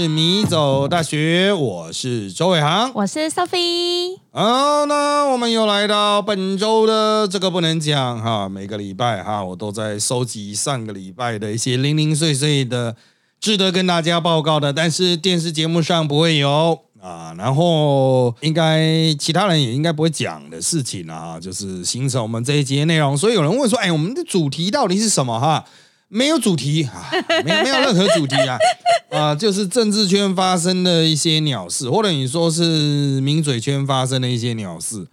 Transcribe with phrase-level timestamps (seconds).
[0.00, 2.90] 是迷走大学，我是周伟航。
[2.94, 4.16] 我是 Sophie。
[4.32, 12.96] 好，那我们又来到本周的这个不能讲哈，每个礼拜哈，我都在收集上个礼拜的一些零零碎碎的
[13.38, 17.34] 值得跟大家报告的，但是电视节目上不会有啊。
[17.36, 23.14] 然后应该其他人也应该不会讲的事情啊，就是形成我们这一节内容。
[23.14, 25.66] 所以有人问说，哎，我们的主题到底是什么哈？
[26.12, 27.08] 没有主题啊，
[27.44, 28.58] 没有没有任何主题啊，
[29.10, 35.06] 啊，就是政治圈发生的一些鸟事，或者你说是名嘴圈发生的一些鸟事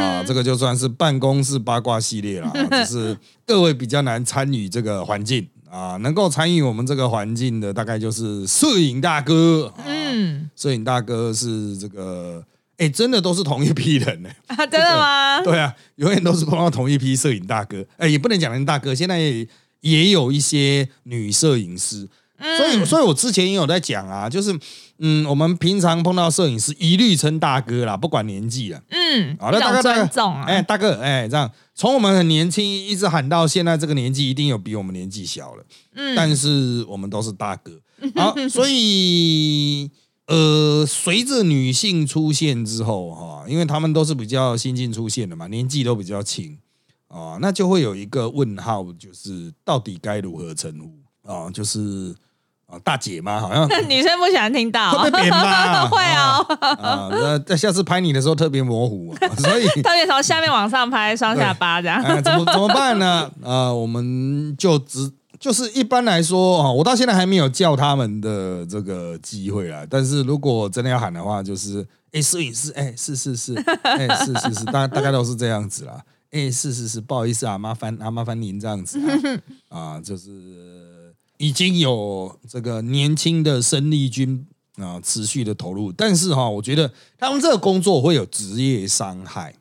[0.00, 2.50] 啊，这个就算是办公室八卦系列了，
[2.86, 12.42] 只是各位比较难参与这个环境啊，能够参与我们这个环境的，大概就是摄影大哥，嗯，摄影大哥是这个，
[12.78, 15.42] 哎，真的都是同一批人呢， 啊真的吗？
[15.44, 19.46] 对啊，永远都是碰到同一批摄影大哥，哎，也不能讲人大哥，现在。
[19.80, 24.56] 也有一些女摄影师，所以，所以我之前也有在讲啊，就是，
[24.98, 37.72] 嗯，我们平常碰到摄影师，一律称大哥啦，不管年纪了，嗯，好的，大哥，大哥，哎，大哥，哎，这样，从我们很年轻一直喊到现在这个年纪，一定有比我们年纪小了，嗯，但是我们都是大哥，
[38.14, 39.90] 好， 所以，
[40.26, 46.58] 呃，随着女性出现之后，哈，因为他们都是比较新进出现的嘛，年纪都比较轻。
[47.08, 51.50] 哦，那就会有一个问号，就是到底该如何称呼啊？
[51.50, 52.14] 就是
[52.66, 53.40] 啊，大姐吗？
[53.40, 55.88] 好像 女生不喜欢听到，会扁吗？
[55.88, 56.44] 会哦。
[56.60, 62.02] 啊，那在下次拍你的时候特别模糊，所以 特别从下面往上拍双下巴这样。
[62.22, 63.30] 怎么怎么办呢？
[63.42, 69.82] 啊，我们就只就是一般来说啊，我到现在还没有叫他们的这个机会啊。
[69.88, 75.98] 但是如果真的要喊的话，就是哎，摄影师，哎，是是是，哎，是是是，大大概都是这样子啦。
[76.30, 79.00] 哎，是是是，不好意思啊，麻烦啊，麻烦您这样子
[79.68, 89.54] 啊， 啊，就是已经有这个年轻的生力军啊，持续的投入，但是哈，我觉得他们这个工作会有职业伤害。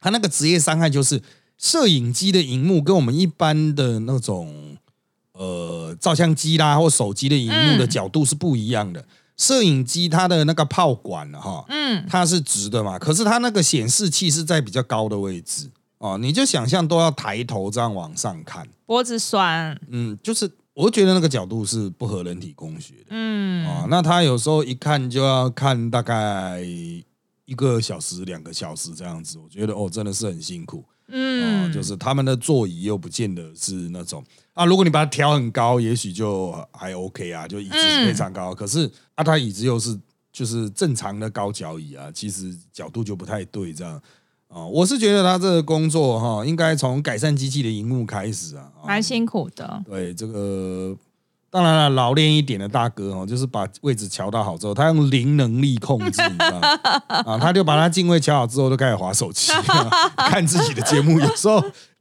[0.00, 1.22] 他那个职业伤害就是
[1.58, 4.76] 摄影机的荧幕跟我们一般的那种
[5.32, 9.04] 呃照相机啦或手机的荧幕的角度是不一样的。
[9.40, 19.80] 摄影机它的那个炮管哈，嗯，它是直的嘛，可是它那个显示器是在比较高的位置哦，你就想象都要抬头这样往上看，脖子酸。
[19.88, 23.06] 嗯，就是我觉得那个角度是不合人体工学的。
[23.08, 30.84] 嗯，啊，那他有时候一看就要看大概一个小时、两个小时这样子，我觉得哦，真的是很辛苦。
[31.08, 34.22] 嗯，就是他们的座椅又不见得是那种
[34.60, 38.54] 啊，如果你把它调很高，也许就还 OK 啊，就椅子非常高。
[38.54, 39.98] 可是啊，它椅子又是
[40.30, 43.94] 就是正常的高脚椅啊，其实角度就不太对，这样
[44.48, 49.82] 啊，我是觉得他这个工作哈，应该从改善机器的荧幕开始啊，蛮辛苦的。
[49.88, 50.94] 对这个。
[51.52, 56.60] 当然了，老练一点的大哥哦，就是把位置调到好之后，他用零能力控制，你知道？
[57.08, 59.50] 啊，他就把他定位调好之后，就开始划手机，
[60.16, 61.18] 看自己的节目。
[61.18, 61.60] 有时候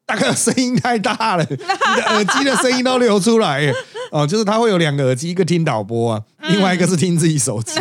[0.09, 3.71] 大哥声音太大了，你的耳机的声音都流出来。
[4.11, 7.79] 哦，就是他会有两个耳机，一个听导播啊，另外一个是听自己手机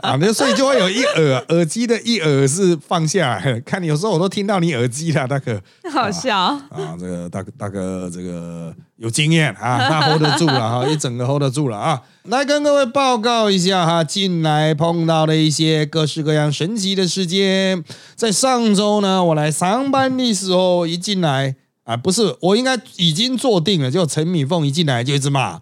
[0.00, 5.62] 啊，那所以就会有一耳耳机的一耳是放下来，看你有时候我都听到你耳机了，大哥，
[5.92, 6.36] 好笑。
[6.36, 17.84] 啊，这个大大哥这个有经验啊，他 hold 得住了哈，一整个 hold 得住了啊，来跟各位报告一下哈，近来碰到的一些各式各样神奇的事件，
[18.16, 21.51] 在上周呢，我来上班的时候一进来。
[21.84, 23.90] 啊，不是，我应该已经坐定了。
[23.90, 25.60] 就陈敏凤一进来就一直骂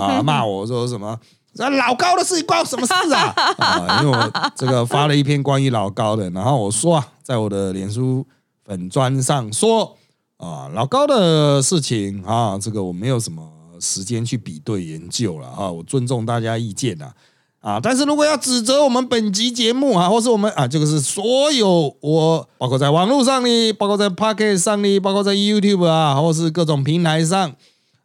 [0.00, 1.18] 啊，骂我说什么
[1.54, 3.34] 老高的事情关我什么事啊？
[3.58, 8.26] 啊，因为我这个发了一篇关于老高的，然后我说啊，在我的脸书
[8.64, 9.96] 粉砖上说
[10.36, 13.42] 啊，老高的事情啊，这个我没有什么
[13.80, 17.06] 时间去比对研究了啊，我尊重大家意见呐。
[17.06, 17.14] 啊！
[17.62, 27.52] 啊但是如果要指责我们本集节目啊，或是我们啊，这个是所有我包括在网络上的，包括在 Pocket 上的，包括在 YouTube 啊，或是各种平台上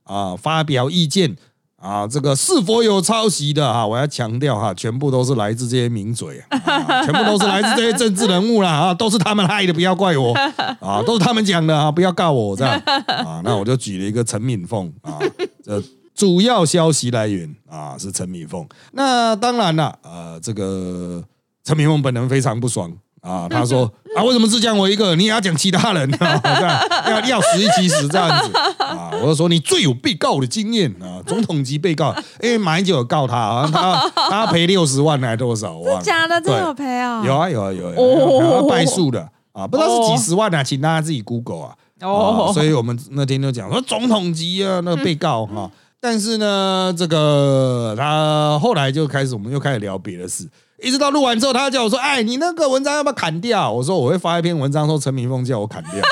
[0.04, 1.36] 啊发表意见
[1.82, 3.88] 啊，这个是否有抄袭的啊？
[3.88, 10.34] 我要强调哈，全部都是来自这些名嘴，啊全部都是来自这些政治人物啦啊，都是他们害的，不要怪我
[10.80, 13.42] 啊，都是他们讲的啊，不要告我这样啊。
[13.44, 15.18] 那我就举了一个陈敏凤啊，
[15.66, 15.82] 这。
[16.18, 21.24] 主要消息来源啊是陈敏凤，那当然了，呃，这个
[21.64, 22.92] 陈敏凤本人非常不爽
[23.22, 23.84] 啊， 他说
[24.16, 26.42] 啊，为什么只讲我一个，你也要讲其他人啊？
[26.44, 26.82] 这样
[27.12, 28.52] 要要死一起死这样子
[28.84, 29.12] 啊？
[29.22, 32.12] 我就说你最有被告的经验啊，总统级被告，
[32.42, 35.80] 因为马英九有告他啊， 他他赔六十万还多少？
[35.84, 36.42] 真假的？
[36.42, 37.24] 真有赔啊？
[37.24, 41.76] 有啊有啊有啊，有败诉的啊，不知道是几十万啊，请大家自己 Google 啊。
[42.02, 45.70] 哦，所以我们那天就讲说总统级啊，那个被告哈。
[46.00, 50.48] 但是呢，这个他后来就开始，我们又开始聊别的事，
[50.82, 55.94] 一直到录完之后，他叫我说：“哎，你那个文章要不要砍掉？”我说：“我会发一篇文章说陈明凤叫我砍掉。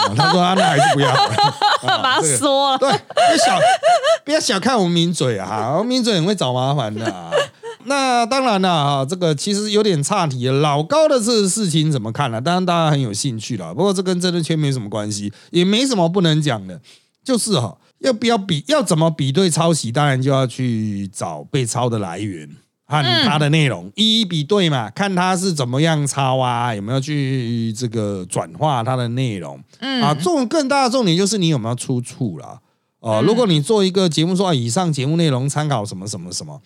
[0.00, 1.08] 啊他说：“啊，那还是不要。
[1.10, 1.16] 啊
[1.82, 2.78] 把它这个缩了。
[2.78, 3.58] 对，不要小
[4.24, 7.30] 不要小看我们名嘴啊，我们名嘴很会找麻烦的、啊。
[7.84, 10.60] 那当然了啊，这个其实有点岔题了。
[10.60, 16.78] 老高的这个事情怎么看呢、当然大家很有兴趣了，不过这跟政治圈没什么关系，也没什么不能讲的，
[17.24, 22.50] 就是哈、要不要比，要怎么比对抄袭，当然就要去找被抄的来源。
[22.92, 32.58] 和它的内容一一比对嘛，看它是怎么样抄啊，有没有去这个转化它的内容，嗯啊，重更大的重点就是你有没有出处啦。
[32.98, 36.60] 哦、如果你做一个节目说啊，以上节目内容参考什么什么什么，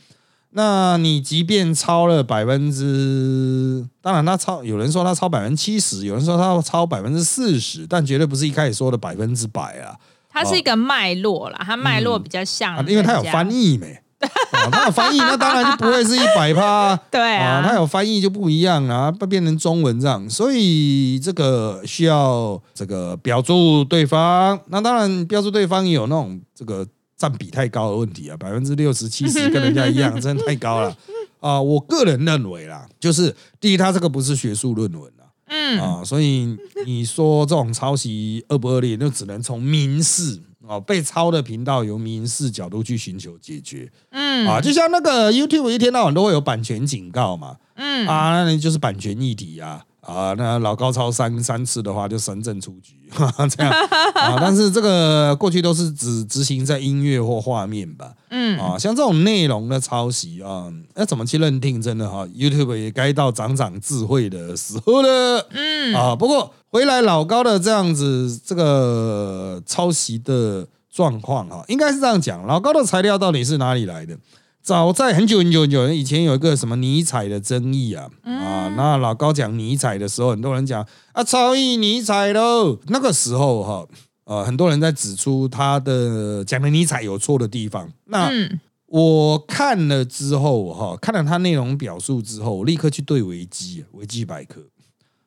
[0.52, 9.94] 那你即便超了百分之，当然他超，有人说他超百分之七十，有人说他超百分之四十，但绝对不是一开始说的百分之百啊。
[10.34, 13.98] 它是一个脉络啦，它脉络比较像啊，因为它有翻，译没。
[14.24, 16.96] 啊，它有翻译，那当然就不会是一百趴。
[17.10, 24.58] 对啊它有翻译就不一样啊，不变成中文这样，所以这个需要这个标注对方。
[24.68, 30.96] 那当然标注对方也有那种这个占比太高的问题啊，百分之六十七十跟人家一样，真的太高了
[31.40, 31.60] 啊！
[31.60, 35.23] 我个人认为啦，就是第一，它这个不是学术论文啊。
[35.46, 35.80] 嗯。
[35.80, 43.90] 啊，所以你说这种抄袭恶不恶劣，就只能从民事哦被抄的频道由民事角度去寻求解决。
[44.10, 44.46] 嗯。
[44.46, 48.06] 啊，就像那个 YouTube 一天到晚都会有版权警告嘛，嗯。
[48.06, 49.84] 啊，那你就是版权议题啊。
[50.06, 52.94] 啊，那老高超三三次的话，就神正出局，
[53.50, 53.72] 这样
[54.14, 54.36] 啊。
[54.38, 61.80] 但是这个过去都是只执行在音乐或画面吧，嗯啊，像这种内容的抄袭啊，要怎么去认定？
[61.80, 65.46] 真的哈、y o u t u b e 也该到长长智慧的时候了。
[65.50, 74.16] 嗯啊，不过回来老高的这样子这个抄袭的状况哈，应该是这样讲，老高的材料到底是哪里来的？
[74.64, 83.86] 早在很久很久很久以前有一个什么尼采的争议啊啊，那老高讲尼采的时候，很多人讲啊超译尼采喽，那个时候哈。
[84.24, 87.92] 呃，很多人在指出他的讲的尼采有错的地方。
[88.06, 94.62] 那嗯我看了之后哈，看了他内容表述之后，我立刻去对维基维基百科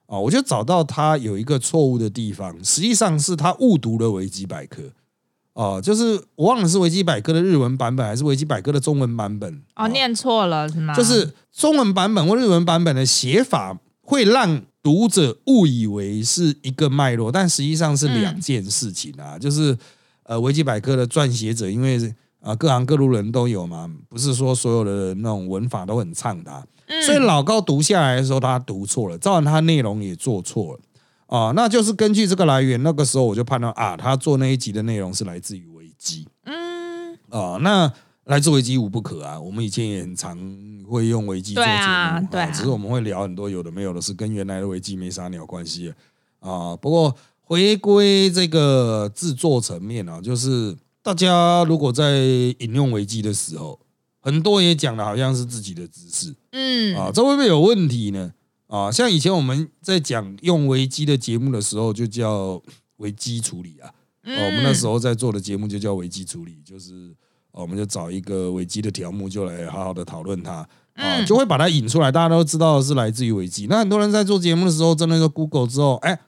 [0.07, 4.81] 啊，我就找到他有一个错误的地方，实际上是他误读了维基百科
[5.57, 10.94] 哦、就是我忘了是维基百科的日文版本还是维基百科的中文版本哦，念错了是吗？
[10.94, 19.38] 就是中文版本或日文版本的写法会让读者误以为是一个脉络，但实际上是两件事情啊。
[19.39, 19.75] 就是
[20.24, 21.98] 呃，维基百科的撰写者，因为
[22.39, 30.80] 啊、呃各行各路人都有嘛，不是说所有的那种文法都很畅达，嗯所以老高读下来的时候，他读错了，照然他内容也做错了
[31.27, 31.51] 啊。
[31.56, 36.27] 那就是根据这个来源，那个时候我就判断啊，他做那一集的内容是来自于维基。
[36.45, 37.91] 嗯啊、那
[38.25, 39.39] 来自维基无不可啊。
[39.39, 40.38] 我们以前也很常
[40.88, 45.94] 会用维基做节目，对啊对啊只是我们会聊很多有的没有的事，跟原来的维基没啥鸟关系
[46.39, 46.75] 啊。
[46.77, 52.19] 不过回归这个制作层面啊，就是大家如果在
[52.59, 53.79] 引用维基的时候，
[54.21, 58.31] 很多也讲的好像是自己的知识嗯啊，这会不会有问题呢？
[58.68, 62.62] 啊，像以前我们在讲用维基的节目的时候，就叫
[62.98, 63.89] 维基处理啊。
[64.24, 67.15] 哦，我们那时候在做的节目就叫危机处理，就是、
[67.51, 73.68] 哦我们就找一个危机的条目，就来好好的讨论它啊，嗯就会把它引出来，大家都知道是来自于危机。
[73.70, 76.20] 那很多人在做节目的时候，真的就 Google 之后，哎，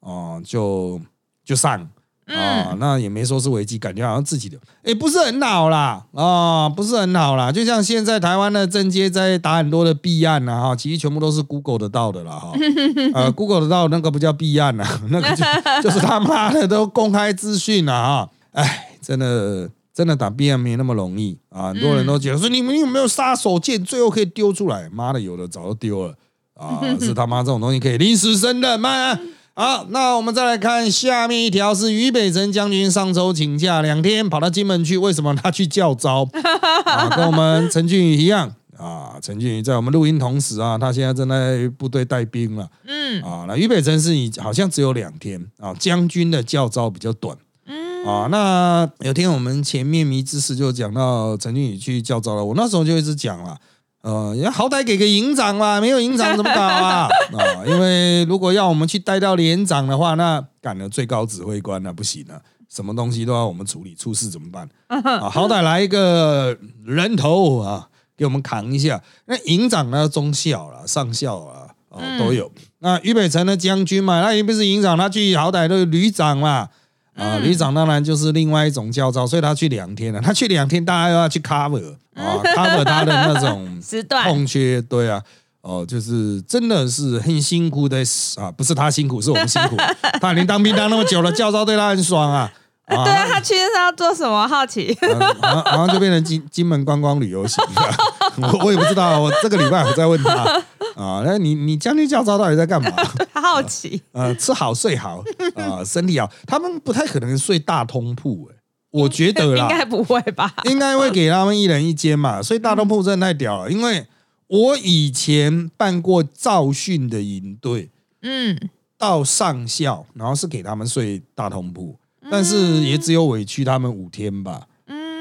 [0.00, 1.00] 哦，就
[1.44, 1.88] 就上
[2.26, 7.50] 啊，嗯那也没说是危机，感觉好像自己的，也，不是很好啦，啊，不是很好啦。
[7.52, 12.52] 就像现在台湾的政界在打很多的弊案啊，哈，其实全部都是 Google 得到的啦，哈，
[13.14, 15.44] 呃，Google 得到那个不叫弊案啊， 那个就
[15.88, 19.70] 就是他妈的都公开资讯啊，哈，哎，真的。
[19.96, 21.68] 真的打弊案没那么容易啊！
[21.68, 24.90] 很多人都觉得说你们有没有杀手锏，最后可以丢出来？
[24.90, 26.12] 妈的，有的早就丢了
[26.54, 26.80] 啊！
[26.98, 29.16] 是他妈这种东西可以临时生的吗？
[29.56, 36.28] 好，那我们再来看下面一条是于北辰将军上周请假两天，跑到金门去，为什么他去教招？
[36.84, 39.12] 啊，跟我们陈俊宇一样啊。
[39.22, 43.44] 陈俊宇在我们录音同时啊，他现在正在部队带兵了嗯啊。
[43.46, 47.38] 那于北辰是你好像只有两天啊，将军的教招比较短。
[47.66, 53.56] 嗯啊，那有天我们前面迷之事就讲到陈俊宇去教招了，我那时候就一直讲了。
[54.04, 57.08] 呃，也好歹给个营长嘛，没有营长怎么搞啊？
[57.32, 62.36] 啊，因为如果要我们去带到连长的话，那赶了最高指挥官那不行啊，
[62.68, 64.68] 什么东西都要我们处理，出事怎么办？
[64.88, 69.02] 啊，好歹来一个人头啊，给我们扛一下。
[69.24, 72.52] 那营长呢，中校啦、上校啊，哦嗯都有。
[72.80, 76.68] 那俞北辰的将军嘛，那也不是营长，他去好歹都是旅长嘛。
[77.16, 80.20] 啊，旅长当然就是另外一种教招，所以他去两天了。
[80.20, 85.22] 他去两天，大家又要去 cover 啊，cover 他的那种 时段空缺，对啊，
[85.60, 87.98] 哦，就是真的是很辛苦的
[88.36, 89.76] 啊，不是他辛苦，是我们辛苦。
[90.20, 92.50] 他已经当兵当那么久了，教招对他很爽啊。
[92.86, 94.46] 对啊，他去是要做什么？
[94.46, 94.94] 好奇。
[95.00, 97.96] 嗯好像好像就变成金金门观光旅游型了，
[98.52, 100.62] 我我也不知道，我这个礼拜我在问他
[100.94, 102.90] 啊，那你你将军教招到底在干嘛？
[103.32, 104.02] 好奇。
[104.12, 105.22] 呃，吃好睡好
[105.56, 108.56] 啊、身体好，他们不太可能睡大通铺、欸，
[108.90, 110.54] 我觉得啦，应该不会吧？
[110.64, 113.70] 应该会给他们一人一间嘛，所以大通铺真的太屌了。
[113.70, 114.06] 因为
[114.46, 117.90] 我以前办过造训的营队，
[118.22, 118.58] 嗯，
[118.96, 121.96] 到上校，然后是给他们睡大通铺，
[122.30, 124.66] 但是也只有委屈他们五天吧。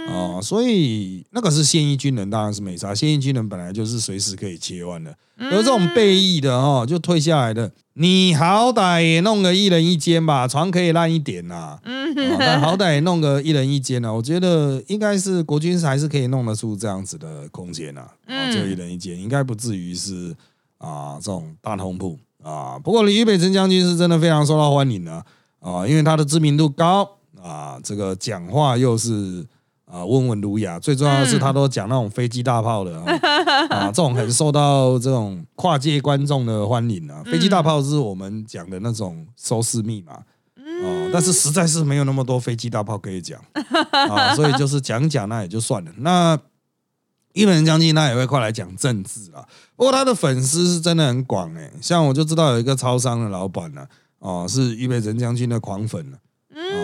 [0.08, 2.94] 嗯，哦，所以那个是现役军人，当然是没差。
[2.94, 20.36] 现役军人本来就是随时可以切换的，嗯有这种备役的哦，就退下来的，你好歹也弄个一人一间吧，床可以烂一点呐、嗯哦但好歹也弄个一人一间呢、我觉得应该是国军还是可以弄得出这样子的空间呐、啊，嗯就一人一间，应该不至于是
[20.78, 22.78] 啊这种大通铺啊。
[22.78, 25.26] 不过李玉北陈将军是真的非常受到欢迎的
[25.60, 27.10] 啊，因为他的知名度高
[27.42, 29.46] 啊，这个讲话又是。
[29.94, 33.06] 啊，温文儒雅，最重要的是他都讲那种飞机大炮的、哦、
[33.70, 37.22] 啊，这种很受到这种跨界观众的欢迎啊。
[37.24, 43.40] 飞机大炮是我们讲的那种收视密码，哦，但是实在是没有那么多飞机大炮可以讲
[44.10, 45.92] 啊，所以就是讲讲那也就算了。
[45.98, 46.36] 那
[47.34, 49.46] 一本人将军他也会快来讲政治啊，
[49.76, 53.86] 不过他的粉丝是真的很广诶、像我就知道有一个超商的老板呢、
[54.18, 56.23] 哦，是俞北辰将军的狂粉呢、啊，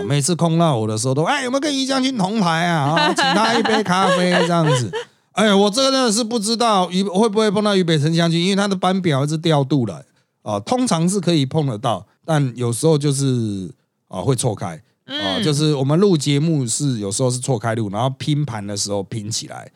[0.06, 2.96] 每次空到我的时候都哎有没有跟于将军同台啊？
[2.98, 4.92] 啊，请他一杯咖啡这样子。
[5.34, 10.04] 哎，我这个真的是不知道于会不会碰到于北辰将军，因为他的班表一直调度了。
[10.42, 13.70] 啊，通常是可以碰得到，但有时候就是
[14.08, 14.82] 啊会错开。
[15.06, 19.72] 啊，就是我们录节目是有时候是错开录，然后拼盘的时候拼起来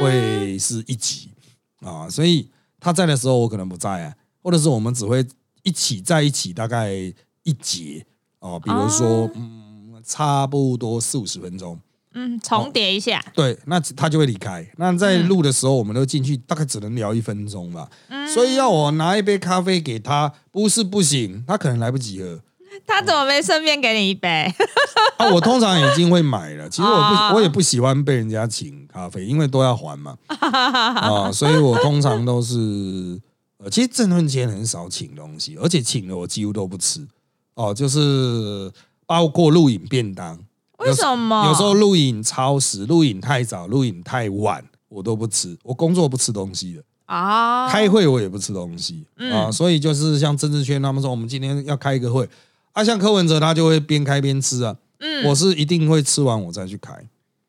[0.00, 1.30] 会是一集。
[1.80, 5.26] 啊，所以他在的时候我可能不在啊，或者是我们只会
[5.62, 6.92] 一起在一起大概
[7.42, 8.04] 一节
[8.42, 11.78] 哦，比如说哦嗯差不多四五十分钟。
[12.14, 13.24] 嗯，重叠一下。
[13.32, 14.68] 对，那他就会离开。
[14.76, 17.88] 那在录的时候，我们都进去，大概只能聊一分钟吧。
[18.34, 22.38] 所以要我拿一杯咖啡给他，不是不行，他可能来不及喝
[22.86, 24.52] 他怎么没顺便给你一杯？
[25.16, 25.30] 啊。
[25.32, 30.14] 我通常已经会买了，其实我啊不，我也不喜欢被人家请咖啡，因为都要还嘛。
[30.26, 32.58] 啊， 所以我通常都是，
[33.56, 37.06] 呃，其实郑润谦很少请东西，而且请了我几乎都不吃。
[37.54, 38.70] 哦，就是
[39.06, 40.38] 包括录影便当。
[40.78, 41.46] 为什么？
[41.46, 45.56] 有时候录影超时，录影太早，录影太晚，我都不吃。
[45.62, 49.50] 我工作不吃东西的，啊，开会我也不吃东西、嗯啊。
[49.50, 52.28] 所以就是像政治圈他们说，我们今天要开一个会
[52.72, 54.76] 啊，像柯文哲他就会边开边吃啊。
[54.98, 56.92] 嗯我是一定会吃完我再去开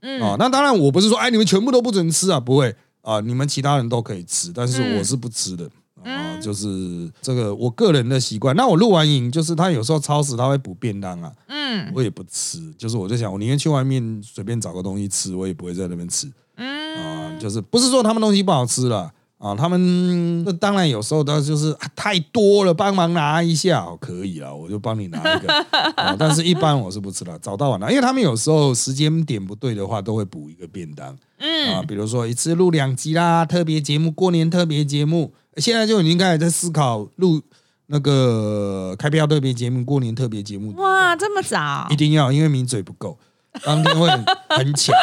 [0.02, 0.36] 嗯啊。
[0.38, 5.68] 那当然我不是说哎你们全部都不准吃啊，不会啊，你们其他人都可以吃，但是嗯我是不吃的。
[6.04, 8.56] 啊，就是这个我个人的习惯。
[8.56, 17.40] 那我录完影，就是他有时候超时他会补便当啊，嗯我也不吃，就是我就想，我宁愿去外面随便找个东西吃，我也不会在那边吃嗯啊。
[17.40, 25.54] 就是不是说他们东西不好吃了啊，他们那当然有时候他就是、啊太多了，帮忙拿一下、哦、可以了，我就帮你拿一个
[25.96, 26.16] 啊。
[26.18, 37.42] 但是一般我是不吃的，早到晚拿，因为他们有时候时间点不对的话，都会补一个便当嗯啊，嗯比如说一次录两集啦，特别节目，过年特别节目，现在就已经开始在思考录
[37.88, 40.74] 那个开票特别节目、过年特别节目。
[40.76, 41.96] 哇，这么早一？
[41.96, 43.18] 定要，因为名嘴不够，
[43.64, 44.96] 当天会很很抢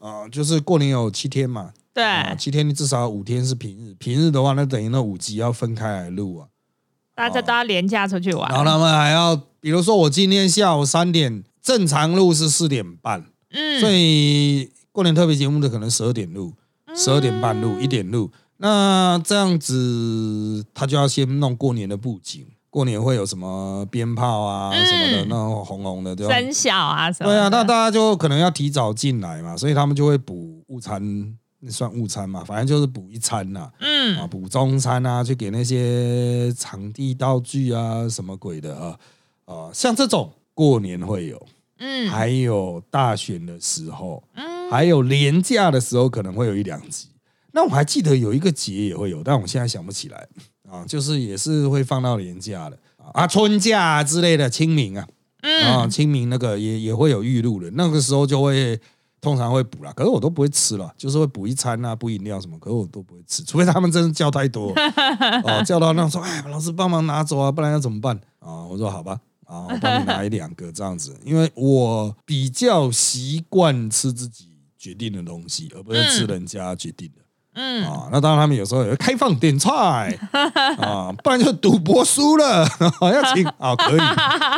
[0.00, 0.28] 啊。
[0.28, 6.48] 就是过年有七天嘛，对，啊，七天至少五天是平日，平日的话，那等于那五集要分开来录啊。
[7.14, 8.50] 大家都要廉价出去玩。
[8.50, 16.52] 然后他们还要，比如说我今天下午三点正常录是四点半，嗯，所以过年特别节目的可能十二点录，
[16.94, 18.30] 十二点半录，一点录。
[18.58, 26.34] 那这样子，他就要先弄过年的布景，过年会有什么鞭炮啊嗯什么的，那种红红的，对吧？
[26.34, 27.36] 生肖啊什么的？
[27.36, 31.00] 对啊，那大家就可能要提早进来嘛，所以他们就会补午餐，
[31.60, 38.98] 那算午餐嘛，反正就是补一餐呐、嗯啊，补中餐啊，去给那些场地道具啊，什么鬼的啊
[39.44, 41.46] 啊，像这种过年会有，
[41.78, 47.08] 嗯还有大选的时候，嗯还有年假的时候，可能会有一两集。
[47.56, 50.28] 那我还记得有一个节也会有，但我现在想不起来。
[50.70, 52.78] 啊，就是也是会放到年假的。
[53.14, 55.06] 啊，春假、啊、之类的，清明啊，
[55.64, 58.78] 啊，嗯清明那个也也会有预录的，那个时候就会
[59.22, 64.74] 通常会补啦，可是我都不会吃了，就是会补一餐啊，补饮料什么，可是我都不会吃，除非他们真的叫太多。
[65.44, 68.14] 哦， 叫到那种说，哎，老师帮忙拿走啊，不然要怎么办？
[68.40, 68.66] 啊？
[68.66, 77.22] 我说好吧，啊，我帮你拿一两个这样子，因为我比较习惯吃自己决定的东西，而不是吃人家决定的。
[77.56, 79.70] 嗯，啊，那当然他们有时候也会开放点菜
[80.78, 82.68] 啊，不然就赌博输了
[83.00, 84.00] 要请啊，可以，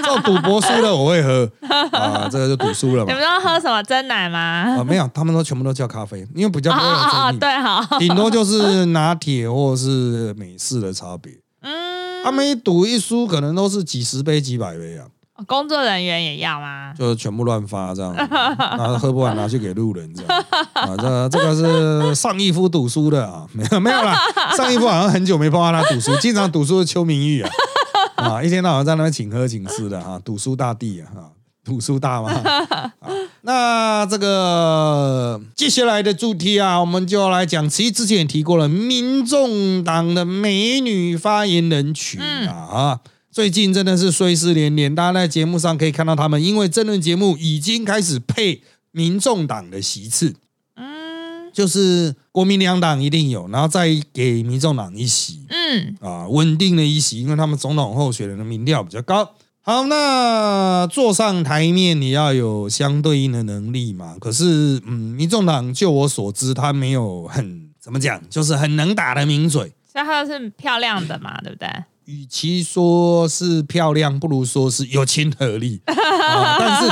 [0.05, 1.49] 这赌博输了我会喝
[1.93, 3.29] 啊，这个就赌输了嘛你们。
[3.29, 4.39] 都喝什么真奶吗？
[4.79, 11.33] 啊，没有，他们都全部都叫咖啡，因为比较哦不会有哦哦，争议，对，好，顶多就是拿铁或是美式的差别。
[11.63, 15.07] 嗯，他们一赌一输，可能都是几十杯、几百杯啊，
[15.47, 16.93] 工作人员也要吗？
[16.99, 20.97] 就全部乱发这样子，然后喝不完拿去给路人这样啊。
[20.97, 24.17] 这这个是上一夫赌输的啊，没 有没有啦，
[24.57, 27.51] 上一夫好像很久没碰到他赌输，经常赌输的邱明玉啊，
[28.17, 31.31] 啊，一天到晚在那边请喝请吃的啊，赌输大帝啊，哈，
[31.65, 32.31] 赌输大妈。
[32.31, 32.93] 啊
[33.43, 43.01] 那这个接下来的主题啊，我们就要来讲，其实之前也提过了，民众党的美女发言人群啊啊。
[43.39, 50.35] 最近真的是衰事连连，大家在节目上可以看到他们，因为政论节目已经开始配民众党的席次，
[50.75, 59.31] 嗯就是国民两党一定有，然后再给民众党一席嗯，啊，稳定的一席，因为他们总统候选人的民调比较高。
[59.61, 64.17] 好，那坐上台面你要有相对应的能力嘛。
[64.21, 69.73] 可是，嗯，民众党就我所知，他没有很怎么讲，就是很能打的名嘴。
[69.93, 71.69] 所以他是漂亮的嘛，对不对？
[72.09, 75.79] 与其说是漂亮，不如说是有亲和力。
[75.85, 76.89] 啊、但是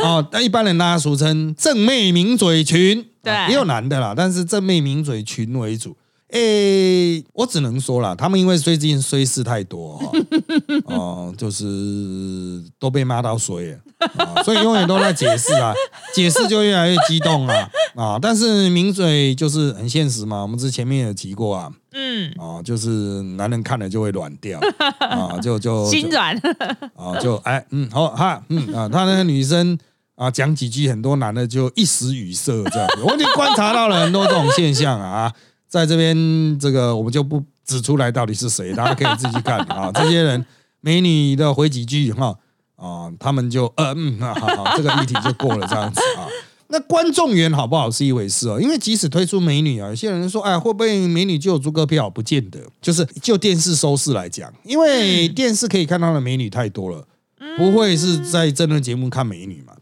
[0.00, 5.96] 啊，那、一般人大家俗称正妹名嘴群，对啊也有男的啦，但是正妹名嘴群为主。
[6.32, 10.10] 诶，我只能说了，他们因为最近衰事太多哈，
[10.86, 13.78] 哦、就是都被骂到衰了
[14.16, 15.74] 啊，所以永远都在解释啊，
[16.14, 18.18] 解释就越来越激动啊啊！
[18.20, 22.88] 但是名嘴就是很现实嘛，我们之前面有提过啊，嗯，啊，就是
[23.36, 24.58] 男人看了就会软掉
[25.00, 26.34] 啊，就就就心软，
[26.96, 29.78] 啊， 就哎嗯好哈嗯啊，他那个女生
[30.16, 33.02] 啊讲几句，很多男的就一时语塞这样子。
[33.04, 35.30] 我已经观察到了很多这种现象啊，
[35.72, 39.90] 在这边这个我们就不指出来到底是谁，大家可以自己看啊。
[39.90, 40.44] 这些人
[40.82, 42.36] 美女的回几句哈
[42.76, 46.28] 啊，他们就呃嗯啊好好，这个议题就过了这样子啊。
[46.68, 52.10] 那观众缘好不好是一回事哦，因为即使推出美女啊，有些人说，哎，会不会美女就有诸葛票？
[52.10, 57.06] 不见得，就是就电视收视来讲，因为电视可以看到的美女太多了，
[57.56, 59.72] 不会是在真人节目看美女嘛。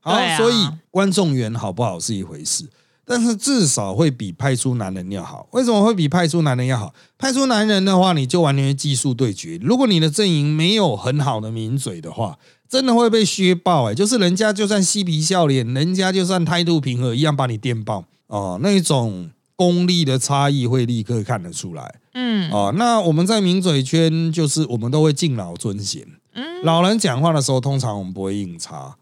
[0.00, 2.66] 好，所以观众缘好不好是一回事，
[3.08, 5.48] 但是至少会比派出男人要好。
[5.52, 6.92] 为什么会比派出男人要好？
[7.16, 9.58] 派出男人的话，你就完全是技术对决。
[9.62, 21.94] 如果你的阵营没有很好的名嘴的话，真的会被削爆哎、就是人家就算嬉皮笑脸，人家就算态度平和，一样把你电爆哦、那种功力的差异会立刻看得出来。
[22.12, 26.06] 嗯哦，那我们在名嘴圈，就是我们都会敬老尊贤。
[26.34, 28.96] 嗯老人讲话的时候，通常我们不会硬插。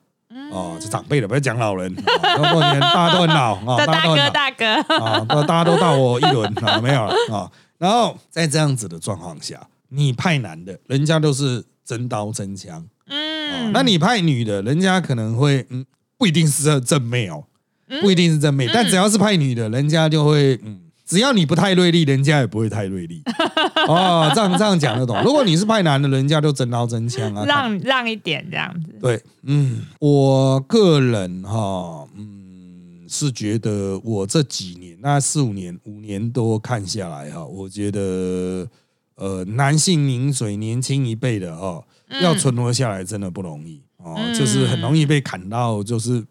[0.51, 1.93] 哦，是长辈的，不要讲老人。
[1.93, 4.65] 哦过年大家都很老啊，的大哥大家都很老大哥，
[5.05, 7.51] 啊，都大家都到我一轮啊，没有了啊。
[7.79, 12.79] 然后在这样子的状况下，你派男的，人家都是真刀真枪。
[12.81, 15.85] 哦嗯，那你派女的，人家可能会嗯，
[16.19, 17.45] 不一定是正妹哦，
[17.89, 23.23] 嗯不一定是正妹，但只要是派女的，人家就会嗯，只要你不太锐利，人家也不会太锐利。
[23.87, 25.23] 哦，这样这样讲得懂。
[25.23, 27.45] 如果你是派男的，人家就真刀真枪啊。
[27.45, 38.69] 让让一点这样子，对，嗯，我个人哈，嗯，是觉得我这几年，那四五年、五年多看下来哈，我觉得
[39.15, 41.81] 呃，男性名嘴年轻一辈的哈，
[42.21, 46.25] 要存活下来真的不容易哦，嗯就是很容易被砍到，就是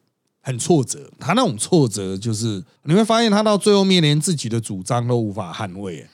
[0.45, 1.09] 很挫折。
[1.19, 6.07] 他那种挫折，就是你会发现他到最后面连自己的主张都无法捍卫。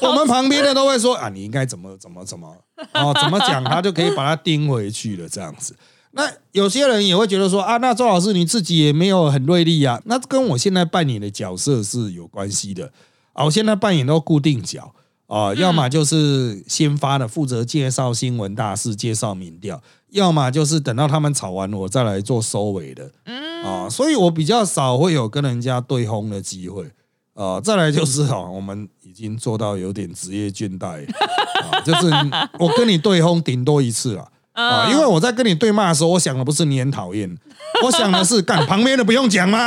[0.00, 2.48] 我们旁边的都会说啊，你应该怎么怎么怎么
[2.94, 5.76] 哦，怎么讲，他就可以把他钉回去了，这样子。
[6.12, 12.92] 那有些人也会觉得说啊，那周老师你自己也没有很锐利啊，那跟我现在扮演的角色是有关系的
[13.32, 13.44] 啊。
[13.44, 14.92] 我现在扮演都固定角
[15.26, 19.80] 啊，要么就是先发的负责介绍新闻大事、介绍民调，
[20.10, 23.88] 要么就是等到他们吵完我再来做收尾的嗯啊。
[23.88, 26.90] 所以我比较少会有跟人家对轰的机会。
[27.34, 31.06] 啊，再来就是哦，我们已经做到有点职业倦怠
[31.64, 32.10] 啊， 就是
[32.58, 37.34] 我跟你对轰顶多一次了啊，因为我在跟你对骂的时候，我想的不是你很讨厌，
[37.84, 39.58] 我想的是干旁边的不用讲吗？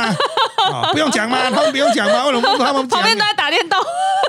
[0.70, 1.50] 啊，不用讲吗？
[1.50, 2.26] 他们不用讲吗？
[2.26, 3.02] 为什么不他们讲旁？
[3.02, 3.76] 边都在打电动，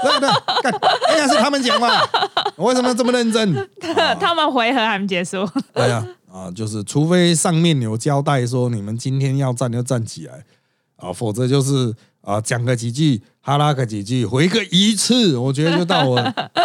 [0.03, 0.29] 对对，
[0.61, 0.73] 干，
[1.11, 2.01] 应该是他们讲嘛，
[2.55, 3.55] 我为什么这么认真？
[3.95, 10.43] 啊 他们回合还没结束，对呀，啊，就是除非上面有交代说你们今天要站就站起来
[10.97, 16.17] 啊，否则就是啊，讲个几句，哈拉个几句，回个一次，我觉得就到我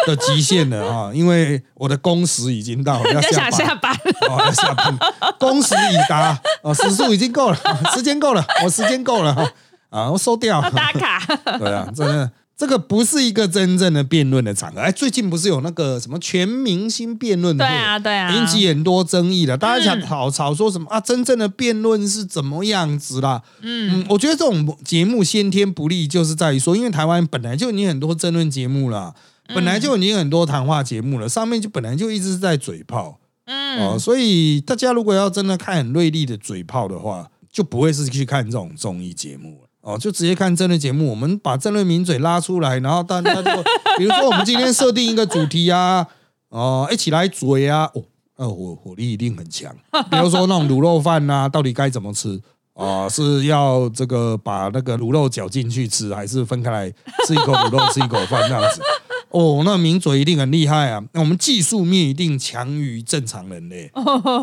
[0.06, 1.10] 的极限了啊！
[1.14, 3.94] 因为我的工时已经到，要下班想下班，
[4.28, 4.98] 哦，要下班，
[5.38, 7.58] 工时已达，哦，时速已经够了，
[7.94, 9.48] 时间够了，我时间够了哈
[9.90, 10.60] 啊，我收掉。
[10.70, 11.20] 打卡。
[11.58, 14.80] 对啊，真的，这个不是一个真正的辩论的场合。
[14.80, 17.58] 哎，最近不是有那个什么全明星辩论会？
[17.58, 21.00] 对啊，对啊，引起很多争议了，大家想嗯吵吵说什么啊？
[21.00, 23.42] 真正的辩论是怎么样子啦？
[23.62, 29.14] 嗯，我觉得这种节目先天不利，就是在于说，因为台湾本来就已经很多争论节目了，
[29.48, 39.61] 嗯本来就已经很多谈话节目了，上面就本来就一直是在嘴炮嗯，哦，所以大家如果要真的看很锐利的嘴炮的话，就不会是去看这种综艺节目了。
[39.82, 41.10] 哦，就直接看争论节目。
[41.10, 43.42] 我们把争论名嘴拉出来，然后大家就，
[43.98, 46.06] 比如说我们今天设定一个主题啊，
[46.48, 48.02] 哦、一起来嘴啊，哦，
[48.36, 49.74] 呃，火火力一定很强。
[50.10, 52.40] 比如说那种卤肉饭呐、到底该怎么吃？
[52.74, 56.90] 啊、是要这个把那个卤肉搅进去吃，还是分开来
[57.26, 58.80] 吃一口卤肉，吃一口饭这样子？
[59.28, 61.02] 哦，那名嘴一定很厉害啊！
[61.12, 63.90] 那我们技术面一定强于正常人类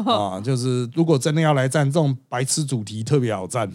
[0.05, 0.39] 啊！
[0.43, 3.71] 就是如果真的要来战这种白痴主题，特别好战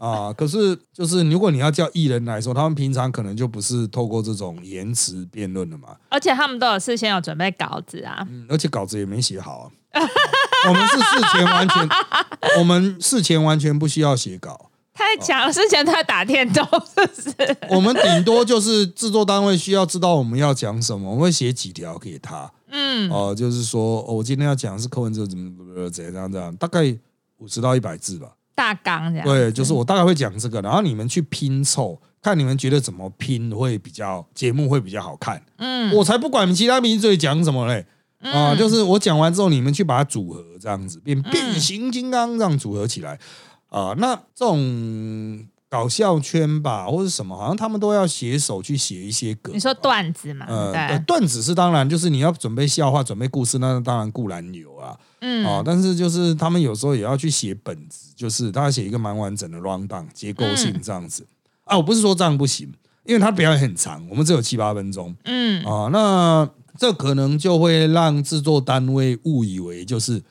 [0.00, 0.32] 啊！
[0.32, 8.26] 可是就是如果你要叫艺人来说，他们平常可能就不是透过这种言辞辩论的嘛，而且他们都有事先有准备稿子啊。
[8.30, 9.70] 嗯，而且稿子也没写好啊。
[10.68, 11.88] 我们是事前完全，
[12.58, 17.56] 我们事前完全不需要写稿，太强了，事前他在打电动，是不是？
[17.68, 22.50] 我们顶多就是制作单位需要知道我们要讲什么，我们会写几条给他。
[22.70, 26.96] 嗯，哦、就是说，哦，我今天要讲的是柯文哲怎么怎么怎样怎样，大概
[27.38, 28.28] 五十到一百字吧。
[28.60, 29.26] 大纲这样。
[29.26, 35.42] 对，就是我大概会讲这个，然后你们去拼凑，看你们觉得怎么拼会比较节目会比较好看。
[35.56, 37.86] 嗯，我才不管其他名嘴讲什么嘞。
[38.22, 43.18] 啊、就是我讲完之后，你们去把它组合，这样子变变形金刚这样组合起来
[43.70, 49.52] 啊、那这种搞笑圈吧，或者什么，好像他们都要携手去写一些歌。
[49.54, 54.94] 你说段子嘛，呃，段子是当然，就是你要准备笑话、准备故事，那当然固然有啊。
[55.20, 61.26] 嗯，哦，但是就是他们有时候也要去写本子，就是他要写一个蛮完整的 round down 结构性这样子、
[61.64, 61.76] 啊。
[61.76, 62.72] 我不是说这样不行，
[63.04, 65.88] 因为他表演很长，我们只有七八分钟嗯，啊。
[65.92, 70.22] 那这可能就会让制作单位误以为就是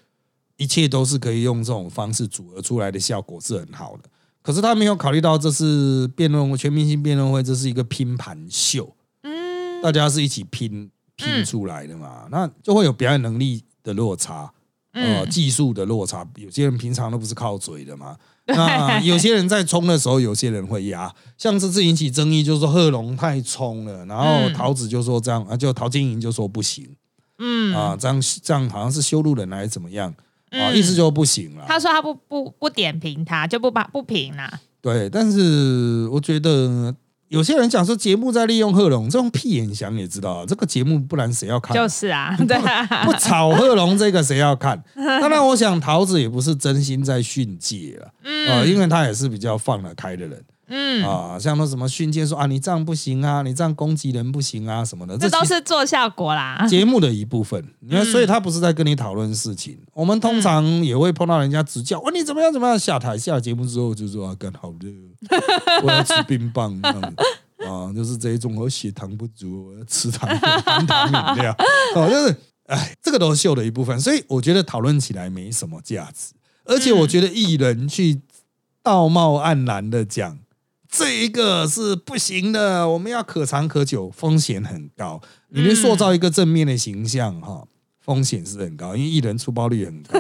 [0.58, 4.10] 一切都是可以用这种方式组合出来的效果是很好的。
[4.42, 14.52] 可是他没有考虑到这是辩论会全明星辩论会，这是一个拼盘秀，嗯，大家是一起拼拼出来的嘛，那就会有表演能力的落差。
[14.94, 18.16] 呃，嗯技术的落差，有些人平常都不是靠嘴的嘛。
[18.50, 21.14] 那有些人在冲的时候，有些人会压。
[21.38, 26.90] 像这次引起争议，就是说贺龙太冲了，然后嗯桃子就说这样，啊，就陶晶莹就说不行
[27.38, 30.10] 嗯啊，这样这样好像是羞辱人还是怎么样
[30.50, 30.74] 啊？
[30.74, 31.66] 嗯意思就不行了。
[31.68, 34.60] 他说他不不不点评他，就不把不评啦。
[34.82, 36.96] 对，但是我觉得
[37.30, 41.76] 有些人讲说节目在利用贺龙，这种屁眼想也知道，这个节目不然谁要看？
[41.76, 44.84] 就是啊， 对啊，不炒贺龙这个谁要看？
[44.96, 48.12] 当然，我想桃子也不是真心在训诫了，
[48.52, 56.66] 啊、因为他也是比较放得开的人嗯，啊，像那什么训诫说啊，你这样不行啊，你这样攻击人不行啊什么的，这都是做效果啦。
[56.68, 57.64] 节目的一部分。
[57.80, 59.78] 你看，所以他不是在跟你讨论事情。
[59.94, 62.78] 我们通常也会碰到人家指教，哇，你怎么样怎么样？
[62.78, 64.90] 下台下节目之后就说啊，干好热，
[65.84, 67.16] 我要吃冰棒这样子。
[67.68, 71.54] 啊，就是这一种，我血糖不足，我要吃糖含糖饮料，
[71.94, 72.36] 哦，就是，
[72.68, 78.22] 哎，这个都是秀的一部分，所以我觉得讨论起来没什么价值，而且我觉得艺人去
[78.82, 80.40] 道貌岸然的讲
[80.88, 85.22] 这一个是不行的，我们要可长可久，风险很高。
[85.50, 87.68] 你去塑造一个正面的形象，哈，
[88.00, 90.18] 风险是很高，因为艺人出包率很高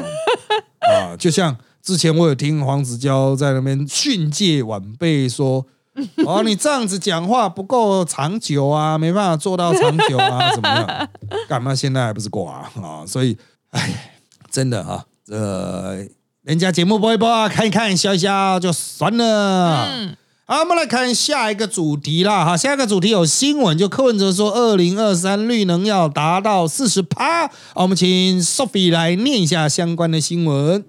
[0.92, 1.16] 啊。
[1.18, 5.65] 就像之前我有听黄子佼在那边训诫晚辈说。
[6.26, 11.10] 哦，你这样子讲话不够长久啊，没办法做到长久啊， 怎么样？
[11.50, 12.72] 干嘛现在还不是挂啊？
[12.82, 13.38] 啊所以，
[13.72, 14.13] 哎，
[14.50, 16.08] 真的啊、这
[16.44, 19.89] 人家节目播一播啊，看一看，笑一笑就算了。
[19.92, 20.15] 嗯，
[20.46, 22.46] 好，我们来看下一个主题啦。
[22.46, 27.46] 哈，下一个主题有新闻，就柯文哲说，二零二三绿能要达到四十趴。
[27.48, 30.86] 好，我们请 Sophie 来念一下相关的新闻。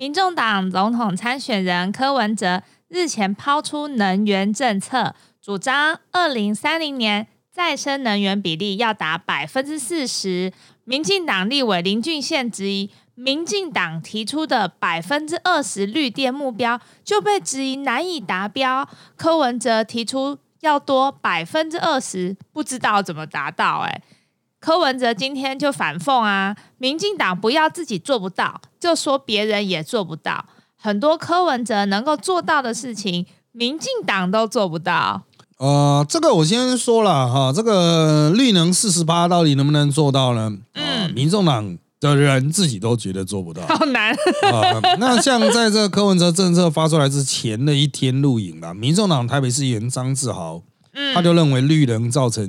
[0.00, 10.52] 民众党总统参选人柯文哲日前抛出能源政策，主张二零三零年再生能源比例要达百分之四十。
[10.84, 18.88] 民进党立委林俊宪质疑，民进党提出的百分之二十绿电目标就被质疑难以达标。
[19.16, 24.00] 柯文哲提出要多百分之二十，不知道怎么达到、欸。
[24.60, 30.44] 柯文哲今天就反讽啊，民进党不要自己做不到，就说别人也做不到。
[30.76, 35.22] 很多柯文哲能够做到的事情，民进党都做不到。
[35.58, 40.52] 呃，这个我先说了哈，这个绿能四十八到底能不能做到呢？
[40.74, 44.12] 啊，民众党的人自己都觉得做不到， 好难。
[44.12, 50.62] 啊，那像在这柯文哲政策发出来之前的一天录影啊，民众党台北市议员张志豪，
[51.12, 52.48] 他就认为绿能造成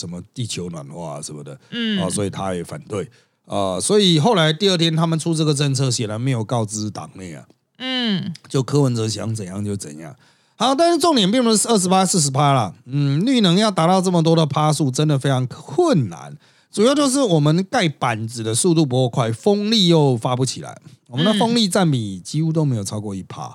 [0.00, 3.06] 什么地球暖化什么的，嗯，啊，所以他也反对，
[3.44, 7.44] 啊，所以后来第二天他们出这个政策，显然没有告知党内啊，
[7.78, 10.16] 嗯，就柯文哲想怎样就怎样。
[10.56, 12.74] 好，但是重点并不是二十八、四十趴啦。
[12.84, 16.36] 嗯，绿能要达到这么多的趴数，真的非常困难。
[16.70, 20.78] 主要就是我们盖板子的速度不够快，风力又发不起来。
[21.08, 23.46] 我们的风力占比几乎都没有超过一趴。
[23.46, 23.54] 嗯，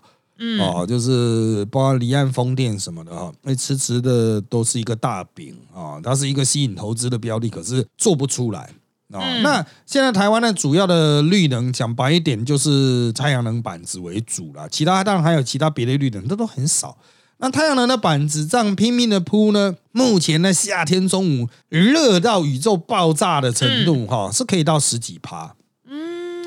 [0.59, 8.69] 哦，就是包括离岸风电什么的哈，那迟迟的都是一个大饼啊，它是一个吸引投资的标的，可是做不出来。
[9.13, 16.97] 哦，那现在台湾的主要的绿能，讲白一点就是太阳能板子为主了，其他当然还有其他别的绿能，这都很少。
[17.37, 25.64] 那太阳能的板子这样拼命的铺呢，目前呢夏天中午热到宇宙爆炸的程度哈，是可以到十几趴，嗯，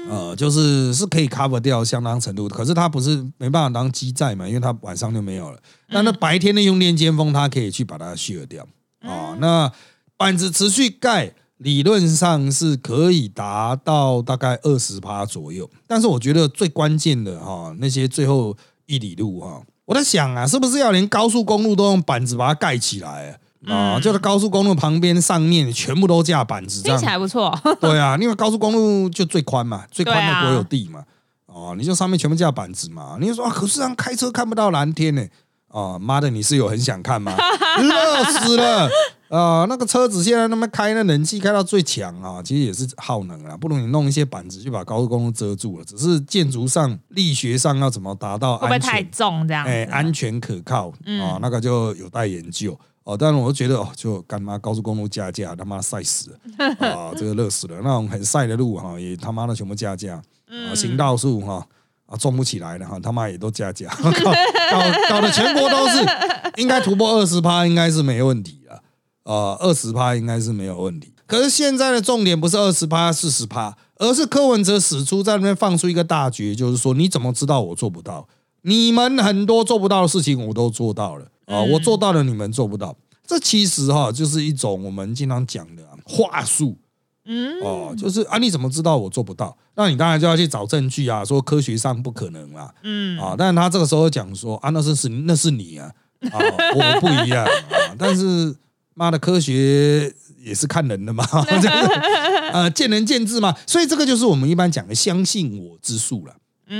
[0.08, 5.58] 呃，就是是可以 cover 掉相当程度，可是它不是没办法当基载嘛，因为它晚上就没有了。
[5.88, 8.66] 那那白天的用电尖峰，它可以去把它削掉
[9.00, 9.36] 啊。
[9.40, 9.70] 那
[10.16, 11.34] 板子持续盖。
[11.58, 23.98] 理论上是可以达到大概二十趴左右，但是我觉得最关键的哈，那些最后一里路哈，我在想啊，是不是要连高速公路都用板子把它盖起来啊？
[24.00, 27.56] 就是高速公路旁边上面全部都架板子，听起来不错。
[27.80, 31.02] 对啊，因为高速公路就最宽嘛， 最宽的国有地嘛，
[31.46, 33.16] 哦，你就上面全部架板子嘛。
[33.20, 35.26] 你就说啊，可是让开车看不到蓝天呢？
[35.68, 37.36] 哦，妈的，你是有很想看吗？
[37.82, 38.88] 热死了！
[39.28, 45.84] 啊，那个车子现在那么开，那冷气开到最强啊，其实也是耗能啊，不如你弄一些板子就把高速公路遮住了。
[45.84, 48.56] 只是建筑上、力学上要怎么达到？
[48.56, 49.66] 会不会太重这样？
[49.66, 50.88] 哎，安全可靠
[51.22, 52.76] 啊，那个就有待研究
[53.08, 53.16] 哦。
[53.16, 57.12] 但是我就觉得哦，就干嘛高速公路加价，他妈晒死了 啊！
[57.16, 61.66] 这个热死了，那种很晒的路哈，也他妈的全部加价啊，行道树哈
[62.06, 66.06] 啊，种不起来了哈，他妈也都加价， 搞搞得全国都是，
[66.60, 68.82] 应该突破二十趴，应该是没问题了。
[69.24, 71.12] 呃，二十趴应该是没有问题。
[71.26, 78.26] 可是现在的重点不是二十趴、四十趴，而是柯文哲使出在那边放出一个大绝，就是说你怎么知道我做不到？
[78.68, 81.24] 你们很多做不到的事情我都做到了。
[81.46, 82.94] 啊，我做到了，你们做不到。
[83.26, 86.76] 这其实哈就是一种我们经常讲的话术，
[87.24, 89.56] 嗯，哦，就是啊，你怎么知道我做不到？
[89.74, 95.90] 那你当然就要去找证据啊，说科学上不可能啦，嗯，啊，但是他这个时候讲说啊，那是是那是你啊，
[96.30, 96.38] 啊，
[96.74, 98.54] 我不一样啊， 但是。
[98.98, 101.24] 妈的，科学也是看人的嘛，
[102.52, 106.34] 呃，见仁见智嘛，所以这个就是我们一般讲的相信我之术了。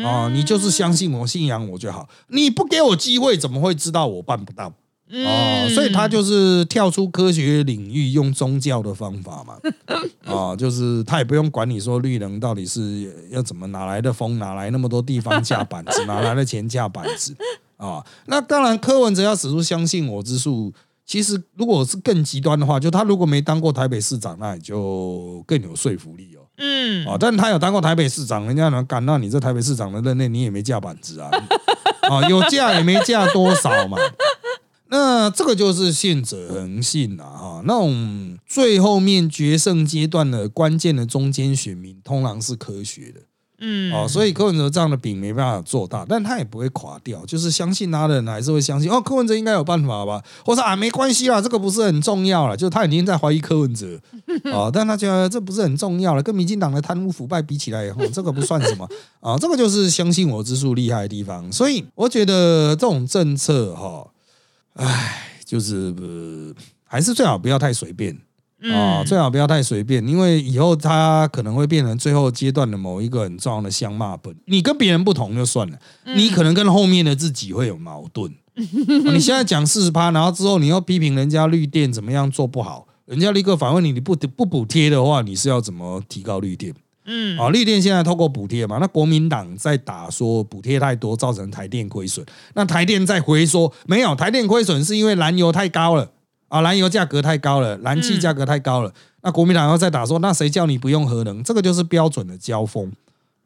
[0.05, 2.09] 哦，你就是相信我，信仰我就好。
[2.29, 4.73] 你不给我机会，怎么会知道我办不到？
[5.11, 9.59] 哦，所以他就是跳出科学领域，用宗教的方法嘛。
[10.27, 17.35] 啊， 就是他也不用管你说绿能到底是要怎么哪来的风，哪来那么多地方架板子，哪来的钱架板子
[17.79, 18.05] 啊？
[18.27, 20.73] 那当然，柯文哲要使出相信我之术。
[21.07, 26.38] 其实，如果是更极端的话，就他如果没当过台北市长，那也就更有说服力哦。
[26.59, 31.31] 嗯，啊，但他有当过台北市长，人家能赶到你这台北市长的任内，你也没架板子啊，
[32.11, 33.97] 啊，有架也没架多少嘛。
[34.91, 43.21] 那这个就是信者恒信啊，哈，那种最后面决胜阶段的关键的中间选民，通常是科学的。
[43.61, 50.23] 嗯，哦，所以柯文哲这样的饼没办法做大，但他也不会垮掉，就是相信他的人还是会相信哦，柯文哲应该有办法吧？
[50.45, 54.01] 或者啊，没关系啦，这个不是很重要了，就是他已经在怀疑柯文哲
[54.53, 58.89] 啊， 但他觉得这不是很重要了，跟民进党的贪污腐败比起来以后，这个不算什么
[59.21, 64.07] 啊，这个就是相信我之术厉害的地方，所以我觉得这种政策哈，
[64.75, 68.17] 唉，就是还是最好不要太随便。
[68.61, 74.35] 啊，最好不要太随便，因为以后它可能会变成最后阶段的某一个很重要的相骂本。
[74.47, 75.79] 你跟别人不同就算了，
[76.17, 78.35] 你可能跟后面的自己会有矛盾。
[78.55, 86.75] 你现在讲四十趴，然后之后你要批评人家绿电怎么样做不好，人家立刻反问你，你不不补贴的话，你是要怎么提高绿电？
[87.05, 96.11] 嗯，啊，绿电现在透过补贴嘛，那国民党在打说补贴太多造成台电亏损，那台电在回说没有，台电亏损是因为燃油太高了。
[96.49, 98.93] 啊，燃油价格太高了，燃气价格太高了。
[99.23, 101.43] 那国民党要再打说，那谁叫你不用核能？
[101.43, 102.91] 这个就是标准的交锋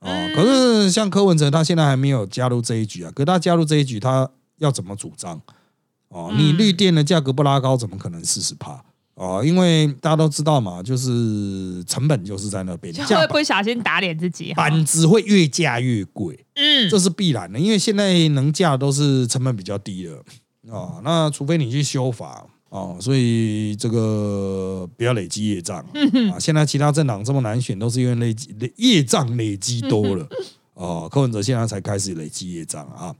[0.00, 0.10] 哦。
[0.34, 3.12] 可是像柯文哲，他现在还没有加入这一局啊。
[3.14, 5.40] 可他加入这一局，他要怎么主张？
[6.08, 8.84] 哦，你绿电的价格不拉高，怎么可能四十趴？
[9.14, 16.46] 哦，因为大家都知道嘛，就是成本就是在那边，会不小心打脸自己，板子会越价越贵。
[16.56, 20.16] 嗯，这是必然的，因为现在能架都是成本比较低的
[20.74, 21.00] 啊。
[21.04, 25.78] 那除非你去修法啊，所以这个不要累积业障
[26.32, 26.40] 啊。
[26.40, 30.26] 现在其他政党这么难选，都是因为累积累业障累积多了
[30.72, 31.06] 哦。
[31.12, 33.14] 柯文哲现在才开始累积业障啊。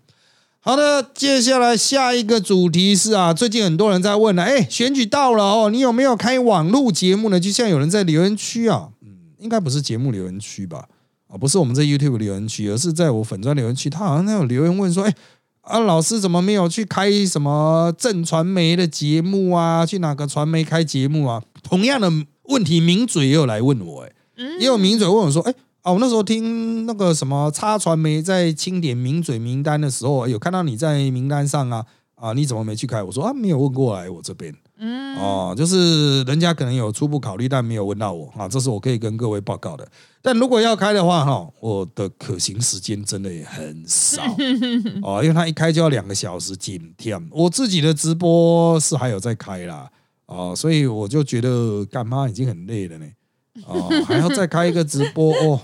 [0.65, 7.39] 好的，接下来下一个主题是啊，最近很多人在问了，哎，选举到了哦，你有没有开网络节目呢？
[7.39, 10.89] 就像有人在留言区啊，嗯，应该不是节目留言区吧？
[11.27, 15.15] 啊，不是我们这 YouTube 留言区，而是在我粉专留言区，他好像有留言问说，哎，
[15.63, 19.85] 啊，老师怎么没有去开什么正传媒的节目啊？
[19.85, 21.43] 去哪个传媒开节目啊？
[21.63, 22.11] 同样的
[22.45, 24.13] 问题，名嘴也有来问我，哎，
[24.61, 25.55] 也有名嘴问我说，哎。
[25.85, 33.03] 哦，我那时候听那个什么叉传媒在清点名嘴名单的时候，有看到你在名单上啊啊，你怎么没去开？
[33.03, 39.87] 我说啊，没有问过来我这边，嗯，哦，就是人家可能有初步考虑，但没有问到我啊，这是我可以跟各位报告的。
[40.21, 44.21] 但如果要开的话，哈，我的可行时间真的也很少
[45.03, 47.25] 哦，因为他一开就要两个小时，紧天。
[47.31, 49.89] 我自己的直播是还有在开啦，
[50.27, 53.07] 哦，所以我就觉得干妈已经很累了呢，
[53.67, 55.61] 哦， 还要再开一个直播哦。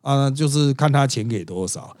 [0.00, 1.94] 啊，就是看他钱给多少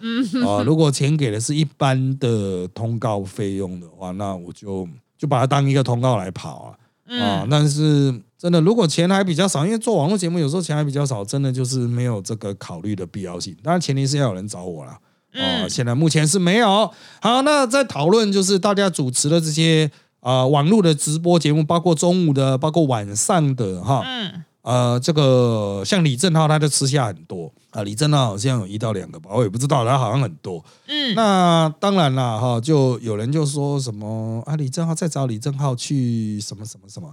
[0.46, 0.62] 啊。
[0.64, 6.74] 如果钱给的是一般的通告费用的话，那我就就把它当一个通告来跑
[7.08, 7.46] 啊啊。
[7.50, 13.54] 但是真的，如果钱还比较少，因为做网络节目有时候钱还比较少，真的就是没有这个考虑的必要性。
[13.62, 14.98] 当然前提是要有人找我啦。
[15.32, 15.68] 啊。
[15.68, 16.90] 现在目前是没有。
[17.20, 24.02] 好，那在讨论就是大家主持的这些啊网络的直播节目，包括中午的，包括晚上的哈。
[24.06, 24.44] 嗯。
[24.68, 27.82] 呃，这个像李正浩，他就吃下很多啊。
[27.82, 30.62] 李正浩好像有一到两个吧，我也不知道，他好像很多。
[30.86, 37.10] 嗯，那当然了哈，就有人就说什么啊，李正浩再找李正浩去什么什么什么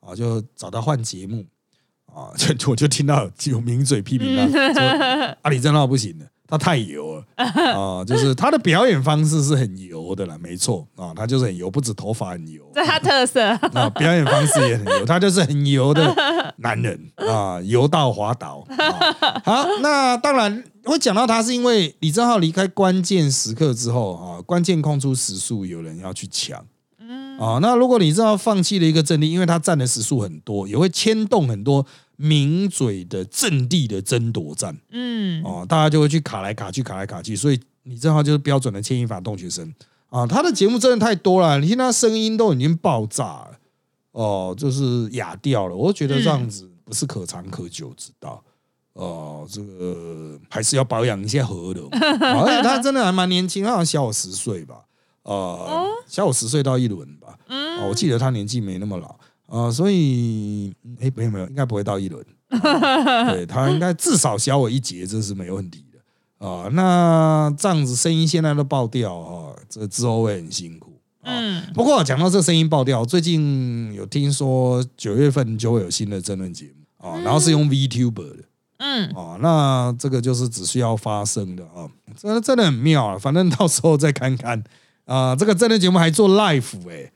[0.00, 1.46] 啊，就找他换节目
[2.12, 6.26] 啊，就 我就听到有名嘴批评他， 说啊，李正浩不行的。
[6.48, 8.02] 他太油了啊！
[8.06, 18.66] 就是他的表演方式是很油的了，没错啊，他就是很油，不止头发很油，这他特色啊，表演方式也很油，他就是很油的男人啊，油到滑倒。
[19.44, 26.64] 好，那当然会讲到他，是因为李正浩离开关键时刻之后啊，关键空出时速，有人要去抢。
[26.98, 31.84] 嗯啊，那如果你正浩放弃了一个阵地，因为他占的时数很多，也会牵动很多。
[32.20, 39.72] 名嘴的阵地的争夺战，嗯，哦，大家就会去卡来卡去，卡来卡去，所以你正好就是标准的牵一发动学生
[40.08, 40.26] 啊。
[40.26, 43.52] 他的节目真的太多了，你听他声音都已经爆炸了，
[44.10, 45.76] 哦，就是哑掉了。
[45.76, 48.42] 我觉得这样子不是可长可久之道，
[48.94, 51.88] 哦，这个还是要保养一下喉咙。
[51.92, 54.80] 而 且他真的还蛮年轻，好像小我十岁吧，
[55.22, 59.16] 呃，小我十岁到一轮吧，嗯，我记得他年纪没那么老。
[59.48, 62.22] 啊，所以，哎，没有没有，应该不会到一轮，
[63.32, 66.68] 对他应该至少小我一截，这是没问题的啊。
[66.72, 70.92] 那这样子声音现在都爆掉啊，这之后会很辛苦。
[71.22, 78.44] 嗯，不过讲到这声音爆掉，最近有听说九月份就会有新的争论节目啊，然后是用 VTuber 的，
[78.76, 83.16] 嗯，啊，那这个就是只需要发声的啊，这真的很妙啊。
[83.18, 84.62] 反正到时候再看看
[85.06, 86.96] 啊，这个争论节目还做 live 哎。
[87.04, 87.12] 嗯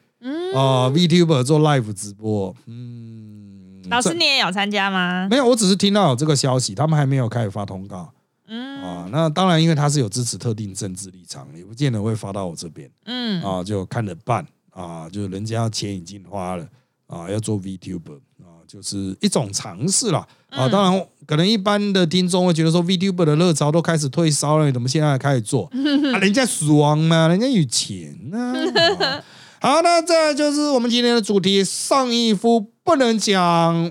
[0.54, 5.26] 啊，VTuber 做 live 直播，嗯，老师你也有参加吗？
[5.30, 8.12] 没有，我只是听到有这个消息，他们还没有开始发通告。
[8.48, 12.90] 嗯啊，那当然，因为他是有支持特定政治立场，也不见得会发到我这边。
[13.06, 16.66] 嗯啊，就看着办啊，就是人家钱已经花了
[17.06, 20.26] 啊，要做 VTuber 啊，就是一种尝试啦。
[20.50, 20.68] 啊。
[20.68, 25.64] 当然，可能一般的听众会觉得说，VTuber 的热潮都开始退烧了，怎么现在开始做？
[26.12, 28.52] 啊，人家爽嘛，人家有钱呢。
[29.62, 31.62] 好，那这就是我们今天的主题。
[31.62, 33.40] 上一夫不能讲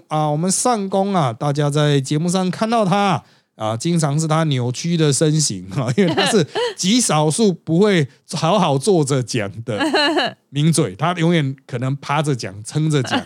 [0.10, 3.24] 啊，我们上公啊，大家在节目上看到他
[3.56, 9.82] 啊，经常是他扭曲的身形啊，因为他是极少数不会好好坐着讲的
[10.52, 13.18] 名嘴，他永远可能趴着讲、撑着讲，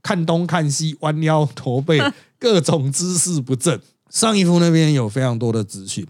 [0.00, 2.00] 看东看西、弯腰驼背，
[2.38, 3.76] 各种姿势不正。
[4.08, 6.06] 上一夫那边有非常多的资讯，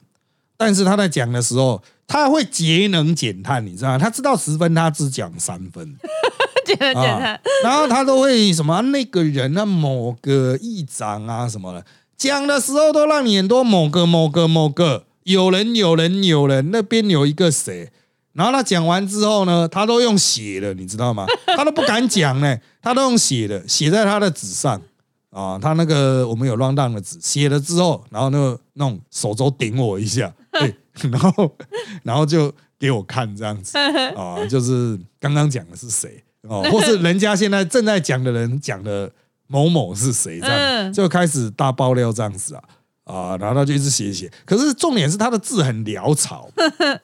[0.58, 1.82] 但是他在讲的时候。
[2.10, 5.94] 他会节能减碳，你知道吗他知道十分，他只讲三分，
[6.64, 7.38] 节能减碳。
[7.62, 11.84] 然后他都会什么那个人啊，某个议长啊什么的，
[12.16, 17.90] 讲的时候都让你很多某个某个某个有人有人有人那边有一个谁，
[18.32, 21.26] 然后他讲完之后呢，他都用写的，你知道吗？
[21.58, 24.80] 他都不敢讲呢，他都用写的，写在他的纸上
[25.28, 25.58] 啊。
[25.58, 30.32] 他那个我们有 round down 的纸，写了之后，然后那个那种手肘顶我一下，
[30.66, 30.74] 对。
[31.12, 31.56] 然后，
[32.02, 33.78] 然后就给我看这样子
[34.18, 39.08] 啊，就是刚刚讲的是谁哦，或是人家现在正在讲的人讲的
[39.46, 42.62] 某某是谁这样，就开始大爆料这样子啊
[43.04, 46.50] 啊，然后他就一直写写，可是重点是他的字很潦草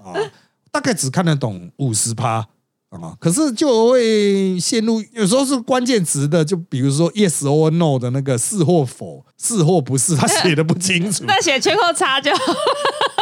[0.02, 0.18] 啊，
[0.72, 2.44] 大概只看得懂五十趴
[2.90, 11.22] 啊，可是就会陷入有时候是关键词的，就比如说 yes or no 的那个是或否，是或不是，他写的不清楚。
[11.28, 12.32] 那写缺口叉就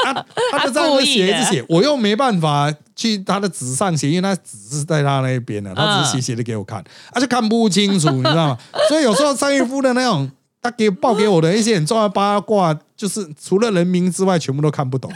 [0.02, 6.82] 他他就在那写一直写，我又没办法去他的纸上写，因为他纸是在他那边的，他只是写写的给我看，
[7.12, 8.58] 他就看不清楚，你知道吗？
[8.88, 10.30] 所以有时候张玉夫的那种。
[10.64, 15.10] 他给报给我的一些很重要八卦，就是除了人名之外，全部都看不懂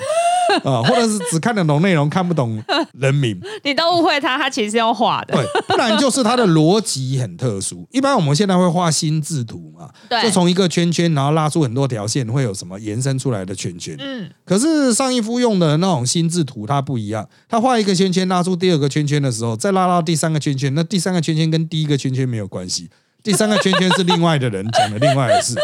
[0.64, 2.62] 啊，或者是只看得懂内容，看不懂
[2.94, 3.40] 人名。
[3.64, 5.34] 你都误会他，他其实是用画的。
[5.34, 7.86] 对，不然就是他的逻辑很特殊。
[7.92, 9.88] 一般我们现在会画心智图嘛，
[10.22, 13.96] 就从一个圈圈，然后拉出很多条线，会有什么延伸出来的圈圈。
[13.98, 14.30] 嗯。
[14.44, 17.28] 可是上一夫用的那种心智图，它不一样。
[17.48, 22.88] 他画一个圈圈，拉出第二个圈圈的时候，再拉到第三个圈圈，那第三个圈圈跟第一个圈圈没有关系。
[23.22, 25.54] 第三个圈圈是另外的人讲的另外的事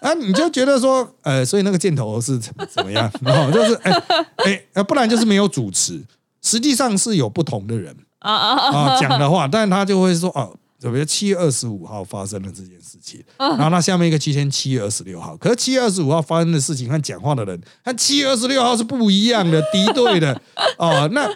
[0.00, 3.10] 啊，你就觉得说， 呃，所以那个箭头是怎 怎么样？
[3.22, 6.02] 然后就是，哎哎，不然就是没有主持，
[6.42, 20.40] 实际上是有不同的人啊啊讲的话，但是他就会说，哦，比如七月二十五号发生了这件事情，然后他下面一个期限七月二十六号，可是七月二十五号发生的事情和讲话的人和七月二十六号是不一样的，敌对的
[20.78, 21.30] 哦，那。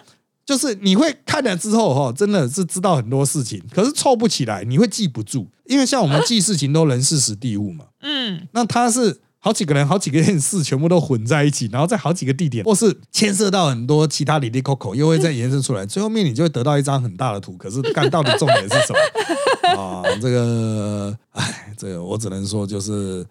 [0.45, 7.85] 就是你会看了之后哈，真的是知道很多事情，可是凑不起来，你会记不住，因为像我们记事情都人事时地物嘛。
[8.01, 17.57] 嗯，那他是好几个人、好几个件事全部都混在一起，然后在好几个地点，或是牵涉到很多其他里里口口，又会再延伸出来，最后面你就会得到一张很大的图。
[17.57, 20.03] 可是看到底重点是什么啊？
[20.21, 23.25] 这个，哎，这个我只能说就是。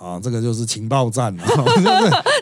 [0.00, 1.46] 啊，这个就是情报站啊，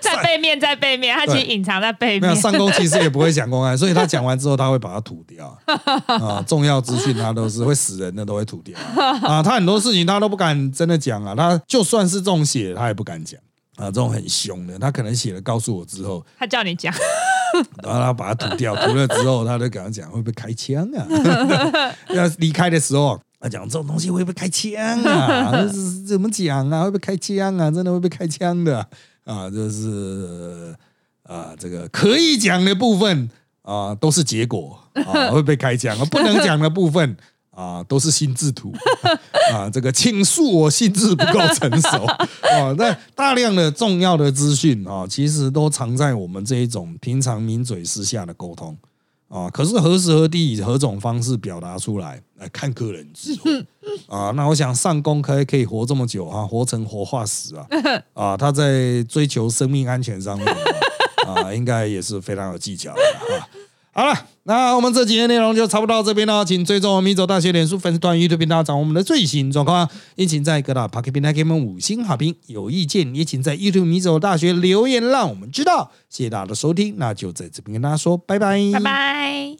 [0.01, 2.23] 在背面，在背面，他其实隐藏在背面。
[2.23, 5.57] 没有上公其实也不会讲公开， 所以他讲完之后他会把它吐掉
[6.07, 6.45] 啊。
[6.47, 8.79] 重要资讯他都是会死人的，都会吐掉
[9.23, 9.43] 啊。
[9.43, 13.41] 他很多事情他都不敢真的讲啊，他就算是这种写，他也不敢讲
[13.77, 13.87] 啊。
[13.87, 16.93] 这种很凶的，他可能写了告诉我之后，他叫你讲，
[17.83, 21.07] 然后他把它吐掉，吐了之后，他就跟他讲会不会开枪啊？
[22.11, 23.19] 要离开的时候。
[23.41, 24.75] 他讲这种东西会不会开枪
[25.05, 25.65] 啊？
[26.05, 26.83] 怎么讲啊？
[26.83, 27.71] 会不会开枪啊？
[27.71, 28.85] 真的会被开枪的啊！
[29.29, 30.75] 啊就是
[31.25, 33.29] 啊，这个可以讲的部分
[33.61, 37.15] 啊，都是结果啊，会被开枪；不能讲的部分
[37.51, 38.73] 啊，都是心智图
[39.53, 39.69] 啊。
[39.69, 42.73] 这个请恕我心智不够成熟啊。
[42.79, 48.75] 那大量的重要的资讯啊，其实都藏在我们这一种平常抿嘴私下的沟通。
[49.29, 53.51] 啊，可是何时何地以何种方式表达出来，来看个人智慧
[54.07, 54.31] 啊。
[54.35, 57.67] 那我想上公可以可以活这么久啊，活成活化石啊
[58.15, 60.47] 啊，他在追求生命安全上面
[61.27, 63.01] 啊，应该也是非常有技巧的
[63.37, 63.49] 啊。
[63.99, 69.91] 好了，那我们这几天内容就差不多到这边了，请追踪我们米走大学脸书粉丝团、YouTube 频道，掌握我们的最新状况。
[70.15, 75.91] 也请在各大 p o c k e t 平台给我们五星好评，有意见也请在 YouTube 米走大学留言，让我们知道。
[76.09, 79.59] 谢谢大家的收听，那就在这边跟大家说拜拜，拜拜。